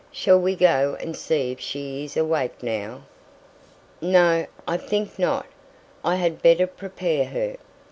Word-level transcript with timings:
Shall 0.11 0.39
we 0.39 0.55
go 0.55 0.97
and 0.99 1.15
see 1.15 1.51
if 1.51 1.59
she 1.59 2.03
is 2.03 2.17
awake 2.17 2.63
now?" 2.63 3.03
"No! 4.01 4.47
I 4.67 4.77
think 4.77 5.19
not. 5.19 5.45
I 6.03 6.15
had 6.15 6.41
better 6.41 6.65
prepare 6.65 7.25
her. 7.25 7.57